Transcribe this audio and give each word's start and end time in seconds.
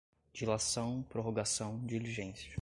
dilação, 0.33 1.03
prorrogação, 1.03 1.77
diligência 1.85 2.59